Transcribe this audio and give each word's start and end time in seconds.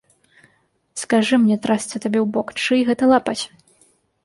Скажы 1.01 1.35
мне, 1.43 1.57
трасца 1.67 1.91
табе 2.05 2.19
ў 2.23 2.25
бок, 2.39 2.47
чый 2.65 2.79
гэта 2.91 3.13
лапаць?! 3.15 3.41